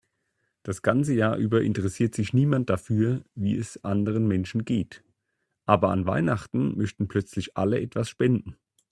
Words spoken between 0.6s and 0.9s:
Das